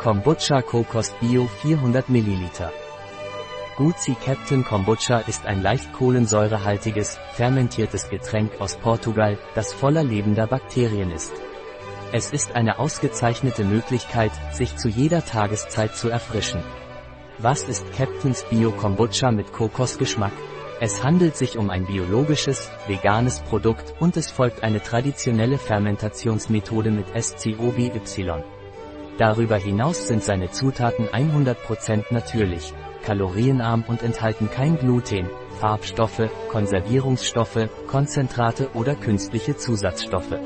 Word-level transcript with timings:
Kombucha 0.00 0.62
Kokos 0.62 1.12
Bio 1.20 1.46
400 1.46 2.08
ml. 2.08 2.70
Gucci 3.76 4.14
Captain 4.14 4.64
Kombucha 4.64 5.18
ist 5.18 5.44
ein 5.44 5.60
leicht 5.60 5.92
kohlensäurehaltiges, 5.92 7.18
fermentiertes 7.34 8.08
Getränk 8.08 8.62
aus 8.62 8.76
Portugal, 8.76 9.36
das 9.54 9.74
voller 9.74 10.02
lebender 10.02 10.46
Bakterien 10.46 11.10
ist. 11.10 11.34
Es 12.12 12.30
ist 12.30 12.56
eine 12.56 12.78
ausgezeichnete 12.78 13.62
Möglichkeit, 13.62 14.32
sich 14.52 14.74
zu 14.74 14.88
jeder 14.88 15.22
Tageszeit 15.22 15.94
zu 15.94 16.08
erfrischen. 16.08 16.62
Was 17.36 17.64
ist 17.64 17.84
Captain's 17.92 18.42
Bio 18.44 18.70
Kombucha 18.70 19.30
mit 19.30 19.52
Kokosgeschmack? 19.52 20.32
Es 20.80 21.04
handelt 21.04 21.36
sich 21.36 21.58
um 21.58 21.68
ein 21.68 21.84
biologisches, 21.84 22.70
veganes 22.86 23.40
Produkt 23.40 23.92
und 24.00 24.16
es 24.16 24.30
folgt 24.30 24.62
eine 24.62 24.82
traditionelle 24.82 25.58
Fermentationsmethode 25.58 26.90
mit 26.90 27.04
SCOBY. 27.22 27.90
Darüber 29.20 29.58
hinaus 29.58 30.08
sind 30.08 30.24
seine 30.24 30.50
Zutaten 30.50 31.06
100% 31.06 32.06
natürlich, 32.08 32.72
kalorienarm 33.04 33.84
und 33.86 34.02
enthalten 34.02 34.48
kein 34.50 34.78
Gluten, 34.78 35.28
Farbstoffe, 35.60 36.30
Konservierungsstoffe, 36.48 37.68
Konzentrate 37.86 38.70
oder 38.72 38.94
künstliche 38.94 39.58
Zusatzstoffe. 39.58 40.38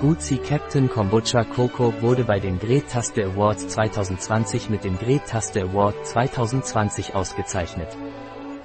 Gucci 0.00 0.36
Captain 0.36 0.88
Kombucha 0.88 1.42
Coco 1.42 1.92
wurde 2.00 2.22
bei 2.22 2.38
den 2.38 2.60
Great-Taste 2.60 3.24
Awards 3.24 3.66
2020 3.66 4.70
mit 4.70 4.84
dem 4.84 4.96
Great-Taste 4.98 5.62
Award 5.62 6.06
2020 6.06 7.16
ausgezeichnet. 7.16 7.88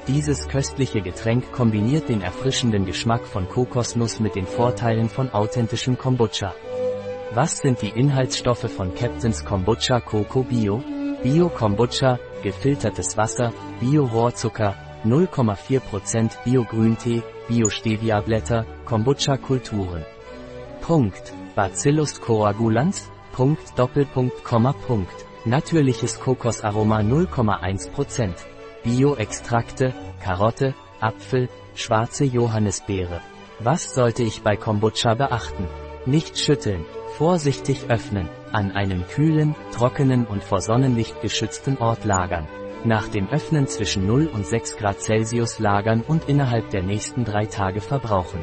Dieses 0.07 0.49
köstliche 0.49 1.01
Getränk 1.01 1.51
kombiniert 1.51 2.09
den 2.09 2.21
erfrischenden 2.21 2.85
Geschmack 2.85 3.25
von 3.25 3.49
Kokosnuss 3.49 4.19
mit 4.19 4.35
den 4.35 4.45
Vorteilen 4.45 5.09
von 5.09 5.31
authentischem 5.31 5.97
Kombucha. 5.97 6.53
Was 7.34 7.59
sind 7.59 7.81
die 7.81 7.88
Inhaltsstoffe 7.88 8.70
von 8.70 8.94
Captain's 8.94 9.45
Kombucha 9.45 10.02
Coco 10.02 10.44
Bio? 10.44 10.84
Bio 11.24 11.48
Kombucha, 11.48 12.20
gefiltertes 12.43 13.15
Wasser, 13.15 13.54
Bio 13.79 14.04
Rohrzucker, 14.04 14.76
0,4% 15.05 16.43
Bio 16.43 16.65
Grüntee, 16.65 17.23
Bio 17.48 17.70
Stevia 17.70 18.20
Blätter, 18.20 18.65
Kombucha 18.84 19.38
Kulturen. 19.38 20.04
Punkt. 20.82 21.32
Bacillus 21.55 22.20
coagulans? 22.20 23.10
Punkt 23.32 23.79
Doppelpunkt 23.79 24.43
Komma 24.43 24.73
Punkt. 24.73 25.26
Natürliches 25.45 26.20
Kokosaroma 26.20 26.99
0,1%. 26.99 28.34
Bio-Extrakte, 28.84 29.93
Karotte, 30.21 30.73
Apfel, 30.99 31.48
schwarze 31.76 32.26
Johannisbeere. 32.26 33.21
Was 33.60 33.93
sollte 33.93 34.23
ich 34.23 34.41
bei 34.41 34.57
Kombucha 34.57 35.13
beachten? 35.13 35.68
Nicht 36.05 36.40
schütteln, 36.40 36.84
vorsichtig 37.18 37.85
öffnen, 37.90 38.27
an 38.52 38.71
einem 38.71 39.05
kühlen, 39.07 39.55
trockenen 39.71 40.26
und 40.26 40.44
vor 40.44 40.60
Sonnenlicht 40.60 41.21
geschützten 41.21 41.77
Ort 41.77 42.05
lagern. 42.05 42.48
Nach 42.84 43.07
dem 43.07 43.30
Öffnen 43.30 43.68
zwischen 43.68 44.07
0 44.07 44.26
und 44.26 44.48
6 44.48 44.77
Grad 44.77 44.99
Celsius 44.99 45.60
lagern 45.60 46.02
und 46.02 46.27
innerhalb 46.27 46.72
der 46.72 46.82
nächsten 46.82 47.24
drei 47.24 47.46
Tage 47.46 47.82
verbrauchen. 47.82 48.40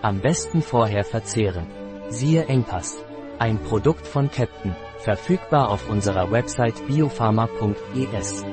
Am 0.00 0.20
besten 0.20 0.62
vorher 0.62 1.02
verzehren. 1.02 1.66
Siehe 2.08 2.44
Engpass. 2.44 3.02
Ein 3.40 3.58
Produkt 3.58 4.06
von 4.06 4.30
Captain, 4.30 4.76
verfügbar 4.98 5.70
auf 5.70 5.90
unserer 5.90 6.30
Website 6.30 6.86
biopharma.es. 6.86 8.44